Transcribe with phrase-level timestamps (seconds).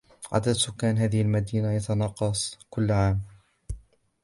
[0.31, 3.21] عدد سكان هذه المدينة يتناقص كل عام.